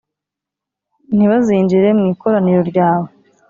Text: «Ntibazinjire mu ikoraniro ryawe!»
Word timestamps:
«Ntibazinjire 1.15 1.87
mu 1.99 2.03
ikoraniro 2.13 2.61
ryawe!» 2.71 3.07